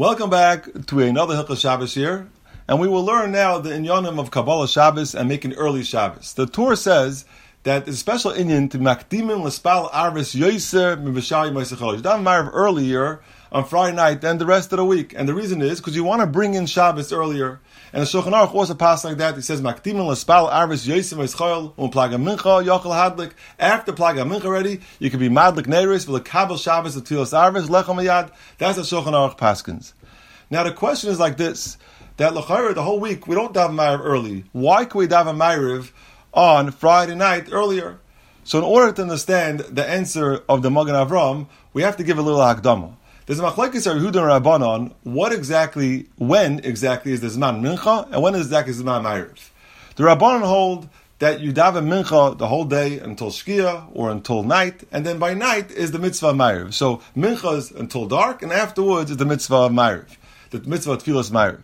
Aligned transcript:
Welcome 0.00 0.30
back 0.30 0.66
to 0.86 1.00
another 1.00 1.34
Hilchah 1.34 1.60
Shabbos 1.60 1.92
here, 1.92 2.26
and 2.66 2.80
we 2.80 2.88
will 2.88 3.04
learn 3.04 3.32
now 3.32 3.58
the 3.58 3.68
inyanim 3.68 4.18
of 4.18 4.30
Kabbalah 4.30 4.66
Shabbos 4.66 5.14
and 5.14 5.28
making 5.28 5.52
early 5.52 5.84
Shabbos. 5.84 6.32
The 6.32 6.46
Torah 6.46 6.78
says 6.78 7.26
that 7.64 7.84
the 7.84 7.92
special 7.92 8.30
inyan 8.30 8.70
to 8.70 8.78
makdimim 8.78 9.42
l'spal 9.42 9.90
arvis 9.90 10.34
yoiser 10.34 10.96
mibashali 10.96 11.52
moisechol. 11.52 11.98
You 11.98 12.02
Marav 12.02 12.48
earlier 12.54 13.20
on 13.52 13.64
Friday 13.64 13.96
night 13.96 14.20
than 14.20 14.38
the 14.38 14.46
rest 14.46 14.72
of 14.72 14.76
the 14.76 14.84
week, 14.84 15.12
and 15.16 15.28
the 15.28 15.34
reason 15.34 15.60
is 15.60 15.80
because 15.80 15.96
you 15.96 16.04
want 16.04 16.20
to 16.20 16.26
bring 16.26 16.54
in 16.54 16.66
Shabbos 16.66 17.12
earlier. 17.12 17.60
And 17.92 18.02
the 18.02 18.06
Shulchan 18.06 18.32
Aruch 18.32 18.54
also 18.54 18.74
passed 18.74 19.04
like 19.04 19.16
that. 19.16 19.34
He 19.34 19.42
says 19.42 19.60
l'spal 19.60 20.50
hadlik. 22.88 23.32
After 23.58 23.92
plaga 23.92 24.28
mincha 24.28 24.44
already, 24.44 24.80
you 25.00 25.10
can 25.10 25.18
be 25.18 25.28
madlik 25.28 25.66
neiris 25.66 26.06
v'lekabel 26.06 26.62
Shabbos 26.62 26.94
of 26.96 27.02
tilos 27.04 27.32
arvis 27.32 27.66
lechem 27.66 27.96
ayad. 27.96 28.30
That's 28.58 28.76
the 28.76 28.82
Shulchan 28.82 29.12
Aruch 29.12 29.36
paskins. 29.36 29.94
Now 30.50 30.62
the 30.62 30.72
question 30.72 31.10
is 31.10 31.18
like 31.18 31.36
this: 31.36 31.76
that 32.18 32.32
lachayra 32.32 32.74
the 32.74 32.82
whole 32.82 33.00
week 33.00 33.26
we 33.26 33.34
don't 33.34 33.52
daven 33.52 33.74
ma'ariv 33.74 34.00
early. 34.04 34.44
Why 34.52 34.84
can 34.84 34.98
we 34.98 35.08
daven 35.08 35.36
ma'ariv 35.36 35.90
on 36.32 36.70
Friday 36.70 37.16
night 37.16 37.48
earlier? 37.50 37.98
So 38.44 38.58
in 38.58 38.64
order 38.64 38.92
to 38.92 39.02
understand 39.02 39.60
the 39.60 39.86
answer 39.86 40.42
of 40.48 40.62
the 40.62 40.70
Magen 40.70 40.94
Avram, 40.94 41.48
we 41.72 41.82
have 41.82 41.96
to 41.98 42.04
give 42.04 42.18
a 42.18 42.22
little 42.22 42.40
hakdama. 42.40 42.94
There's 43.30 43.38
a 43.38 43.44
machlekes 43.44 43.88
and 43.88 44.02
Rabbanon. 44.02 44.92
What 45.04 45.32
exactly, 45.32 46.08
when 46.16 46.58
exactly 46.64 47.12
is 47.12 47.20
the 47.20 47.28
zman 47.28 47.60
mincha, 47.60 48.10
and 48.10 48.20
when 48.20 48.34
is 48.34 48.46
exactly 48.46 48.74
zman 48.74 49.04
ma'ariv? 49.04 49.50
The 49.94 50.02
Rabbanon 50.02 50.40
hold 50.40 50.88
that 51.20 51.38
you 51.38 51.52
daven 51.52 51.86
mincha 51.86 52.36
the 52.36 52.48
whole 52.48 52.64
day 52.64 52.98
until 52.98 53.28
shkia 53.28 53.86
or 53.92 54.10
until 54.10 54.42
night, 54.42 54.82
and 54.90 55.06
then 55.06 55.20
by 55.20 55.34
night 55.34 55.70
is 55.70 55.92
the 55.92 56.00
mitzvah 56.00 56.32
ma'ariv. 56.32 56.74
So 56.74 57.02
mincha 57.16 57.56
is 57.56 57.70
until 57.70 58.08
dark, 58.08 58.42
and 58.42 58.52
afterwards 58.52 59.12
is 59.12 59.18
the 59.18 59.26
mitzvah 59.26 59.68
ma'ariv 59.68 60.16
the 60.50 60.58
mitzvah 60.62 60.96
tefillas 60.96 61.30
ma'ariv. 61.30 61.62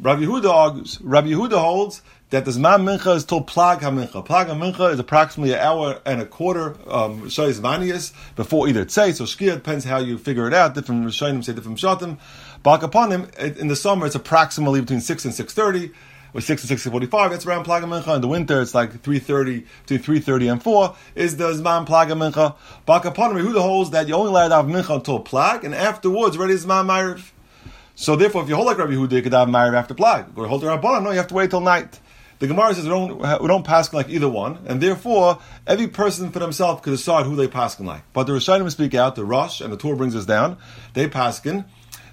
Rabbi 0.00 0.22
Yehuda 0.22 0.50
argues. 0.50 0.98
Rabbi 1.02 1.28
Yehuda 1.28 1.58
holds 1.58 2.00
that 2.30 2.44
the 2.44 2.50
Zman 2.50 2.82
Mincha 2.82 3.14
is 3.14 3.24
till 3.24 3.42
Plag 3.42 3.80
HaMincha. 3.80 4.26
Plag 4.26 4.46
HaMincha 4.46 4.92
is 4.92 4.98
approximately 4.98 5.54
an 5.54 5.60
hour 5.60 6.00
and 6.04 6.20
a 6.20 6.26
quarter, 6.26 6.76
um, 6.90 7.30
Manias, 7.62 8.12
before 8.34 8.68
either 8.68 8.84
Tzei, 8.84 9.14
so 9.14 9.24
Shkia, 9.24 9.54
depends 9.54 9.84
how 9.84 9.98
you 9.98 10.18
figure 10.18 10.48
it 10.48 10.54
out. 10.54 10.74
Different 10.74 11.06
Rishonim 11.06 11.44
say 11.44 11.52
different 11.52 11.78
Shatim. 11.78 12.18
Bak 12.64 12.82
upon 12.82 13.12
him, 13.12 13.28
in 13.38 13.68
the 13.68 13.76
summer, 13.76 14.06
it's 14.06 14.16
approximately 14.16 14.80
between 14.80 15.00
6 15.00 15.24
and 15.24 15.34
6.30, 15.34 15.92
or 16.34 16.40
6 16.40 16.68
and 16.68 16.78
6.45, 16.78 17.30
that's 17.30 17.46
around 17.46 17.64
Plag 17.64 17.82
HaMincha. 17.82 18.16
In 18.16 18.20
the 18.20 18.28
winter, 18.28 18.60
it's 18.60 18.74
like 18.74 19.02
3.30, 19.02 19.64
between 19.86 20.20
3.30 20.20 20.52
and 20.52 20.62
4, 20.62 20.96
is 21.14 21.36
the 21.36 21.52
Zman 21.52 21.86
Plag 21.86 22.08
HaMincha. 22.08 22.56
Bak 22.86 23.04
upon 23.04 23.36
him, 23.36 23.46
Yehuda 23.46 23.60
holds 23.60 23.90
that 23.90 24.08
you 24.08 24.14
only 24.14 24.30
allowed 24.30 24.48
to 24.48 24.56
have 24.56 24.66
Mincha 24.66 24.96
until 24.96 25.22
Plag, 25.22 25.62
and 25.62 25.76
afterwards, 25.76 26.36
ready 26.36 26.54
Zman 26.54 26.86
Ma'ariv. 26.86 27.30
So 27.94 28.16
therefore, 28.16 28.42
if 28.42 28.48
you 28.48 28.56
hold 28.56 28.66
like 28.66 28.78
Rabbi 28.78 28.92
Yehuda, 28.92 29.12
you 29.12 29.22
could 29.22 29.32
have 29.32 29.48
married 29.48 29.74
after 29.74 29.94
plag. 29.94 30.36
Or 30.36 30.46
hold 30.46 30.60
the 30.60 30.66
Rabbanan, 30.66 31.02
no, 31.02 31.12
you 31.12 31.16
have 31.16 31.28
to 31.28 31.34
wait 31.34 31.48
till 31.48 31.62
night. 31.62 31.98
The 32.38 32.46
Gemara 32.46 32.74
says 32.74 32.84
we 32.84 32.90
don't 32.90 33.18
we 33.40 33.48
don't 33.48 33.64
pass 33.64 33.92
like 33.92 34.08
either 34.08 34.28
one, 34.28 34.58
and 34.66 34.80
therefore 34.80 35.38
every 35.66 35.88
person 35.88 36.30
for 36.30 36.38
themselves 36.38 36.82
could 36.82 36.90
decide 36.90 37.26
who 37.26 37.36
they 37.36 37.48
pass 37.48 37.78
like. 37.80 38.02
But 38.12 38.24
the 38.24 38.34
Rishonim 38.34 38.70
speak 38.70 38.94
out. 38.94 39.16
The 39.16 39.24
Rosh 39.24 39.60
and 39.60 39.72
the 39.72 39.76
Tur 39.76 39.96
brings 39.96 40.14
us 40.14 40.26
down. 40.26 40.58
They 40.94 41.08
paskin 41.08 41.64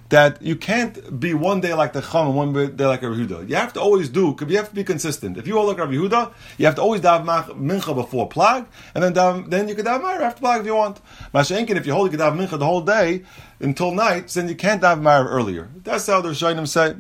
that 0.09 0.41
you 0.44 0.55
can't 0.55 1.19
be 1.19 1.33
one 1.33 1.59
day 1.59 1.73
like 1.73 1.91
the 1.94 2.01
Chum 2.01 2.27
and 2.27 2.35
one 2.35 2.53
day 2.53 2.85
like 2.85 3.01
Rabbi 3.01 3.16
Yehuda. 3.16 3.49
You 3.49 3.55
have 3.55 3.73
to 3.73 3.81
always 3.81 4.09
do. 4.09 4.35
You 4.47 4.57
have 4.57 4.69
to 4.69 4.75
be 4.75 4.83
consistent. 4.83 5.38
If 5.38 5.47
you 5.47 5.55
hold 5.55 5.69
like 5.69 5.79
Rabbi 5.79 5.94
Yehuda, 5.94 6.31
you 6.57 6.67
have 6.67 6.75
to 6.75 6.81
always 6.81 7.01
daven 7.01 7.25
mincha 7.57 7.95
before 7.95 8.29
plag, 8.29 8.67
and 8.94 9.03
then 9.03 9.13
daven, 9.13 9.49
then 9.49 9.67
you 9.67 9.75
can 9.75 9.85
daven 9.85 10.21
after 10.21 10.44
plag 10.44 10.59
if 10.59 10.66
you 10.67 10.75
want. 10.75 11.01
Mashenkin, 11.33 11.77
if 11.77 11.87
you 11.87 11.93
hold 11.93 12.11
you 12.11 12.17
can 12.17 12.37
mincha 12.37 12.59
the 12.59 12.65
whole 12.65 12.81
day 12.81 13.23
until 13.59 13.91
night, 13.91 14.27
then 14.29 14.47
you 14.47 14.55
can't 14.55 14.81
daven 14.81 15.01
Ma'ariv 15.01 15.25
earlier. 15.25 15.69
That's 15.83 16.05
how 16.05 16.21
the 16.21 16.29
Rishonim 16.29 16.67
say. 16.67 16.95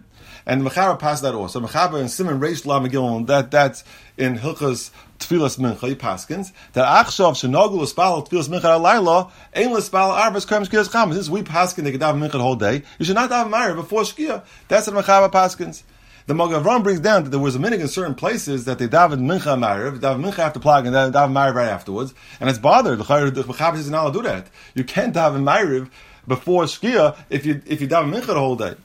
And 0.45 0.65
the 0.65 0.69
Mechaber 0.69 0.97
passed 0.97 1.21
that 1.21 1.35
also. 1.35 1.61
Mechaber 1.61 1.99
and 1.99 2.09
Siman 2.09 2.39
Reish 2.39 2.65
La 2.65 2.79
Megillah, 2.79 3.27
that 3.27 3.51
that's 3.51 3.83
in 4.17 4.37
Hilchas 4.37 4.89
Tfilas 5.19 5.59
Mincha, 5.59 5.95
Paskins, 5.95 6.51
that 6.73 7.05
Achshav 7.05 7.33
Shenogul 7.33 7.83
Espal 7.83 8.27
Tfilas 8.27 8.49
Mincha 8.49 8.79
Alayla, 8.79 9.31
Ein 9.55 9.69
Lespal 9.69 10.19
Arvis 10.19 10.47
Krem 10.47 10.67
Shkias 10.67 10.91
Cham. 10.91 11.13
Since 11.13 11.29
we 11.29 11.43
Paskin, 11.43 11.83
they 11.83 11.91
can 11.91 11.99
daven 12.01 12.19
Mincha 12.19 12.31
the 12.31 12.39
whole 12.39 12.55
day, 12.55 12.81
you 12.97 13.05
should 13.05 13.15
not 13.15 13.29
daven 13.29 13.51
Ma'ariv 13.51 13.75
before 13.75 14.01
Shkia. 14.01 14.43
That's 14.67 14.87
what 14.87 15.05
Mechaber 15.05 15.31
Paskins. 15.31 15.83
The 16.25 16.33
Magen 16.33 16.63
Avram 16.63 16.83
brings 16.83 17.01
down 17.01 17.25
that 17.25 17.31
there 17.31 17.39
was 17.39 17.55
a 17.55 17.59
minute 17.59 17.81
in 17.81 17.89
certain 17.89 18.15
places 18.15 18.63
that 18.63 18.79
they 18.79 18.87
daven 18.87 19.21
mincha 19.21 19.57
ma'ariv, 19.57 19.99
daven 19.99 20.23
mincha 20.23 20.39
after 20.39 20.59
plag, 20.59 20.87
and 20.87 20.95
daven 21.13 21.33
ma'ariv 21.33 21.55
right 21.55 21.67
afterwards, 21.67 22.13
and 22.39 22.49
it's 22.49 22.59
bothered. 22.59 22.99
The 22.99 23.03
Chayyim 23.03 23.75
is 23.75 23.89
not 23.89 24.03
allowed 24.03 24.13
to 24.13 24.19
do 24.19 24.23
that. 24.29 24.47
You 24.73 24.85
can't 24.85 25.13
daven 25.13 25.43
ma'ariv 25.43 25.89
before 26.25 26.63
shkia 26.63 27.17
if 27.29 27.45
you 27.45 27.61
if 27.65 27.81
you 27.81 27.89
daven 27.89 28.13
mincha 28.13 28.27
the 28.27 28.39
whole 28.39 28.55
day. 28.55 28.75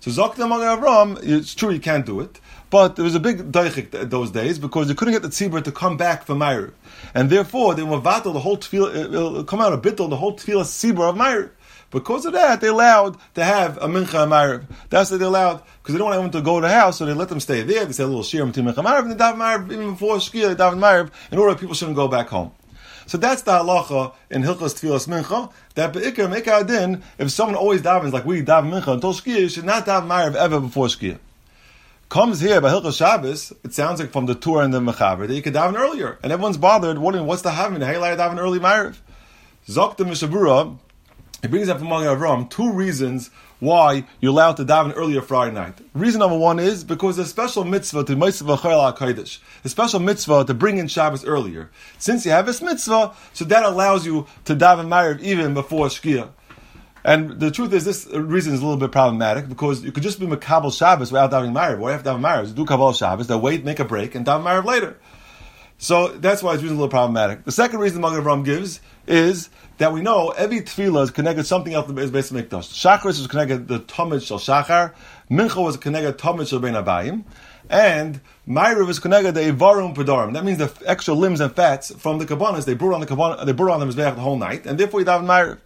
So 0.00 0.10
Zokta 0.10 0.38
Avram, 0.38 1.18
it's 1.22 1.54
true 1.54 1.70
you 1.70 1.80
can't 1.80 2.06
do 2.06 2.20
it, 2.20 2.40
but 2.70 2.96
there 2.96 3.04
was 3.04 3.14
a 3.14 3.20
big 3.20 3.50
daichik 3.50 4.10
those 4.10 4.30
days 4.30 4.58
because 4.58 4.88
you 4.88 4.94
couldn't 4.94 5.14
get 5.14 5.22
the 5.22 5.28
tzibur 5.28 5.62
to 5.64 5.72
come 5.72 5.96
back 5.96 6.24
from 6.24 6.38
Ma'ariv. 6.38 6.72
And 7.14 7.30
therefore, 7.30 7.74
they 7.74 7.82
were 7.82 8.00
vatal 8.00 8.32
the 8.32 8.40
whole 8.40 8.58
tefillah, 8.58 9.14
uh, 9.14 9.40
uh, 9.40 9.42
come 9.44 9.60
out 9.60 9.72
a 9.72 9.78
bittul, 9.78 10.10
the 10.10 10.16
whole 10.16 10.36
tefillah 10.36 10.64
tzibur 10.64 11.10
of 11.10 11.16
Ma'ariv. 11.16 11.50
Because 11.90 12.26
of 12.26 12.34
that, 12.34 12.60
they 12.60 12.68
allowed 12.68 13.16
to 13.34 13.42
have 13.42 13.78
a 13.78 13.86
mincha 13.86 14.28
ma'ariv. 14.28 14.66
That's 14.90 15.10
what 15.10 15.20
they 15.20 15.26
allowed 15.26 15.62
because 15.82 15.94
they 15.94 15.98
don't 15.98 16.10
want 16.10 16.20
them 16.20 16.42
to 16.42 16.44
go 16.44 16.60
to 16.60 16.66
the 16.66 16.72
house, 16.72 16.98
so 16.98 17.06
they 17.06 17.14
let 17.14 17.30
them 17.30 17.40
stay 17.40 17.62
there. 17.62 17.86
They 17.86 17.92
say 17.92 18.04
a 18.04 18.06
little 18.06 18.22
shir 18.22 18.44
between 18.44 18.66
mincha 18.66 18.84
ma'ariv, 18.84 19.10
and 19.10 19.12
they 19.12 19.16
daven 19.16 19.36
ma'ariv 19.36 19.72
even 19.72 19.92
before 19.92 20.16
shkia. 20.16 20.48
They 20.48 20.54
daven 20.54 20.78
ma'ariv 20.78 21.10
in 21.32 21.38
order 21.38 21.54
that 21.54 21.60
people 21.60 21.74
shouldn't 21.74 21.96
go 21.96 22.08
back 22.08 22.28
home. 22.28 22.52
So 23.08 23.16
that's 23.16 23.40
the 23.40 23.52
halacha 23.52 24.12
in 24.30 24.42
Hilchas 24.42 24.74
Tfilas 24.74 25.08
Mincha. 25.08 25.50
That 25.76 25.94
beikar 25.94 26.28
make 26.28 26.44
din 26.66 27.02
if 27.16 27.30
someone 27.30 27.56
always 27.56 27.80
davens 27.80 28.12
like 28.12 28.26
we 28.26 28.42
daven 28.42 28.70
Mincha 28.70 28.92
until 28.92 29.14
Shkia, 29.14 29.40
you 29.40 29.48
should 29.48 29.64
not 29.64 29.86
daven 29.86 30.08
Ma'ariv 30.08 30.34
ever 30.34 30.60
before 30.60 30.88
Shkia. 30.88 31.18
Comes 32.10 32.40
here 32.40 32.60
by 32.60 32.70
Hilchas 32.70 32.98
Shabbos, 32.98 33.54
it 33.64 33.72
sounds 33.72 33.98
like 33.98 34.12
from 34.12 34.26
the 34.26 34.34
Tur 34.34 34.60
and 34.60 34.74
the 34.74 34.80
Mechaber 34.80 35.26
that 35.26 35.34
you 35.34 35.40
could 35.40 35.54
daven 35.54 35.78
earlier, 35.78 36.18
and 36.22 36.30
everyone's 36.30 36.58
bothered 36.58 36.98
wondering 36.98 37.24
what's 37.24 37.40
the 37.40 37.52
having. 37.52 37.80
Hey, 37.80 37.96
I 37.96 38.14
daven 38.14 38.38
early 38.38 38.58
Ma'ariv. 38.58 38.96
Zok 39.66 39.96
the 39.96 40.04
Mishnah 40.04 40.28
Berurah 40.28 40.78
it 41.42 41.50
brings 41.50 41.68
up 41.68 41.80
Magen 41.80 42.16
Avram 42.16 42.50
two 42.50 42.72
reasons 42.72 43.30
why 43.60 44.04
you're 44.20 44.32
allowed 44.32 44.56
to 44.56 44.64
daven 44.64 44.92
earlier 44.96 45.20
Friday 45.20 45.54
night. 45.54 45.78
Reason 45.94 46.18
number 46.18 46.36
one 46.36 46.58
is 46.58 46.84
because 46.84 47.16
there's 47.16 47.28
a 47.28 47.30
special 47.30 47.64
mitzvah 47.64 48.04
to 48.04 48.16
mitzvah 48.16 48.56
kodesh, 48.56 49.38
a 49.64 49.68
special 49.68 50.00
mitzvah 50.00 50.44
to 50.44 50.54
bring 50.54 50.78
in 50.78 50.88
Shabbos 50.88 51.24
earlier. 51.24 51.70
Since 51.98 52.24
you 52.24 52.32
have 52.32 52.46
this 52.46 52.60
mitzvah, 52.60 53.14
so 53.32 53.44
that 53.44 53.64
allows 53.64 54.04
you 54.04 54.26
to 54.46 54.56
daven 54.56 54.88
Ma'ariv 54.88 55.20
even 55.20 55.54
before 55.54 55.86
Shkia. 55.86 56.30
And 57.04 57.38
the 57.38 57.50
truth 57.50 57.72
is, 57.72 57.84
this 57.84 58.06
reason 58.12 58.54
is 58.54 58.60
a 58.60 58.64
little 58.64 58.78
bit 58.78 58.90
problematic 58.90 59.48
because 59.48 59.84
you 59.84 59.92
could 59.92 60.02
just 60.02 60.18
be 60.18 60.26
Makabal 60.26 60.76
Shabbos 60.76 61.12
without 61.12 61.30
davening 61.30 61.52
Ma'ariv. 61.52 61.78
Why 61.78 61.92
have 61.92 62.02
to 62.02 62.10
daven 62.10 62.20
Ma'ariv? 62.20 62.54
Do 62.54 62.64
Kabbalah 62.64 62.94
Shabbos, 62.94 63.28
then 63.28 63.40
wait, 63.40 63.64
make 63.64 63.78
a 63.78 63.84
break, 63.84 64.14
and 64.16 64.26
daven 64.26 64.42
Ma'ariv 64.42 64.64
later. 64.64 64.98
So 65.78 66.08
that's 66.08 66.42
why 66.42 66.54
it's 66.54 66.62
a 66.62 66.66
little 66.66 66.88
problematic. 66.88 67.44
The 67.44 67.52
second 67.52 67.78
reason 67.78 68.00
the 68.00 68.08
Avram 68.08 68.44
gives 68.44 68.80
is 69.08 69.50
that 69.78 69.92
we 69.92 70.00
know 70.00 70.30
every 70.30 70.60
tefillah 70.60 71.04
is 71.04 71.10
connected 71.10 71.42
to 71.42 71.48
something 71.48 71.72
else 71.72 71.88
is 71.90 72.10
based 72.10 72.32
on 72.32 72.38
Mikdash. 72.38 72.72
Shachris 72.72 73.20
is 73.20 73.26
connected 73.26 73.68
to 73.68 73.78
the 73.78 73.80
Tomid 73.84 74.26
Shel 74.26 74.38
Shachar, 74.38 74.92
Mincha 75.30 75.62
was 75.62 75.76
connected 75.76 76.18
to 76.18 76.24
Tomid 76.24 76.48
Shel 76.48 76.58
Ben 76.58 76.74
Abayim, 76.74 77.24
and 77.70 78.20
Ma'ariv 78.48 78.88
is 78.88 78.98
connected 78.98 79.34
to 79.34 79.40
Evarim 79.40 79.94
Pedarim. 79.94 80.32
That 80.34 80.44
means 80.44 80.58
the 80.58 80.72
extra 80.86 81.14
limbs 81.14 81.40
and 81.40 81.54
fats 81.54 81.92
from 81.94 82.18
the 82.18 82.26
Kabbanas, 82.26 82.64
they 82.64 82.74
brought 82.74 82.94
on 82.94 83.00
the 83.00 83.06
Kabbalah, 83.06 83.44
they 83.44 83.52
brought 83.52 83.72
on 83.72 83.80
the 83.80 83.86
Mizbeach 83.86 84.14
the 84.14 84.20
whole 84.20 84.38
night, 84.38 84.66
and 84.66 84.78
therefore 84.78 85.00
you 85.00 85.06
daven 85.06 85.26
Ma'ariv. 85.26 85.58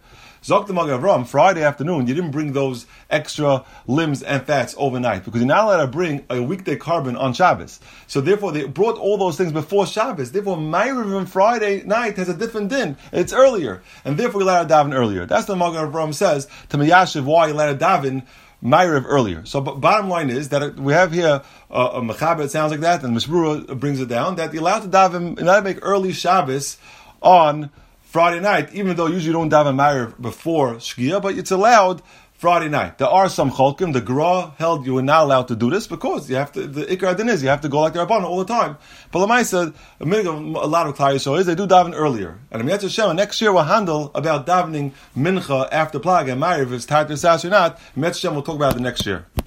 Zok 0.43 0.67
the 0.67 0.73
Avram, 0.73 1.25
Friday 1.25 1.63
afternoon, 1.63 2.05
you 2.05 2.13
didn't 2.13 2.31
bring 2.31 2.51
those 2.51 2.85
extra 3.09 3.63
limbs 3.87 4.21
and 4.21 4.45
fats 4.45 4.75
overnight 4.77 5.23
because 5.23 5.39
you're 5.39 5.47
not 5.47 5.63
allowed 5.63 5.85
to 5.85 5.87
bring 5.87 6.25
a 6.29 6.41
weekday 6.41 6.75
korban 6.75 7.17
on 7.17 7.31
Shabbos. 7.33 7.79
So 8.07 8.19
therefore, 8.19 8.51
they 8.51 8.65
brought 8.65 8.97
all 8.97 9.17
those 9.17 9.37
things 9.37 9.53
before 9.53 9.87
Shabbos. 9.87 10.33
Therefore, 10.33 10.57
Ma'ariv 10.57 11.15
on 11.15 11.27
Friday 11.27 11.83
night 11.85 12.17
has 12.17 12.27
a 12.27 12.33
different 12.33 12.67
din. 12.67 12.97
It's 13.13 13.31
earlier. 13.31 13.83
And 14.03 14.17
therefore, 14.17 14.41
you're 14.41 14.49
allowed 14.49 14.67
to 14.67 14.73
daven 14.73 14.93
earlier. 14.93 15.25
That's 15.25 15.45
the 15.45 15.55
Magen 15.55 15.89
Avram 15.89 16.13
says 16.13 16.49
to 16.69 16.77
Miyashiv 16.77 17.23
why 17.23 17.47
you're 17.47 17.55
allowed 17.55 17.79
to 17.79 17.85
daven 17.85 19.05
earlier. 19.07 19.45
So, 19.45 19.61
bottom 19.61 20.09
line 20.09 20.29
is 20.29 20.49
that 20.49 20.75
we 20.75 20.91
have 20.91 21.13
here 21.13 21.41
uh, 21.71 21.89
a 21.93 22.01
mechaber, 22.01 22.43
it 22.43 22.51
sounds 22.51 22.71
like 22.71 22.81
that, 22.81 23.01
and 23.01 23.13
Mishnah 23.13 23.33
Berurah 23.33 23.79
brings 23.79 24.01
it 24.01 24.09
down, 24.09 24.35
that 24.35 24.53
you're 24.53 24.61
allowed 24.61 24.81
to 24.81 24.89
daven, 24.89 25.39
you're 25.39 25.55
to 25.55 25.61
make 25.61 25.79
early 25.81 26.11
Shabbos 26.11 26.77
on 27.21 27.69
Friday 28.13 28.41
night, 28.41 28.71
even 28.75 28.95
though 28.95 29.07
usually 29.07 29.25
you 29.25 29.33
don't 29.33 29.49
daven 29.49 29.73
Ma'ariv 29.73 30.21
before 30.21 30.75
Shkia, 30.75 31.19
but 31.19 31.35
it's 31.35 31.49
allowed 31.49 32.03
Friday 32.33 32.69
night. 32.69 32.99
There 32.99 33.07
are 33.07 33.27
some 33.27 33.49
cholkim. 33.49 33.91
The 33.91 34.01
Gra 34.01 34.53
held 34.59 34.85
you 34.85 34.93
were 34.93 35.01
not 35.01 35.23
allowed 35.23 35.47
to 35.47 35.55
do 35.55 35.71
this 35.71 35.87
because 35.87 36.29
you 36.29 36.35
have 36.35 36.51
to. 36.51 36.67
The 36.67 36.85
ikar 36.85 37.17
din 37.17 37.27
is 37.27 37.41
you 37.41 37.49
have 37.49 37.61
to 37.61 37.69
go 37.69 37.79
like 37.79 37.93
the 37.93 38.05
Rabbanon 38.05 38.25
all 38.25 38.37
the 38.37 38.45
time. 38.45 38.77
But 39.11 39.27
Lamai 39.27 39.43
said 39.45 39.73
a, 39.99 40.29
a 40.29 40.69
lot 40.69 40.85
of 40.85 40.95
Klai 40.95 41.15
is 41.15 41.45
they 41.47 41.55
do 41.55 41.65
daven 41.65 41.93
earlier. 41.95 42.37
And 42.51 42.61
Amiyat 42.61 42.83
Hashem 42.83 43.15
next 43.15 43.41
year 43.41 43.51
we'll 43.51 43.63
handle 43.63 44.11
about 44.13 44.45
davening 44.45 44.91
mincha 45.17 45.67
after 45.71 45.99
plag 45.99 46.31
and 46.31 46.39
Ma'ariv 46.39 46.71
it's 46.71 46.85
tied 46.85 47.07
to 47.07 47.17
Sas 47.17 47.43
or 47.43 47.49
not. 47.49 47.79
Amiyat 47.97 48.35
will 48.35 48.43
talk 48.43 48.57
about 48.57 48.75
it 48.75 48.79
next 48.79 49.07
year. 49.07 49.25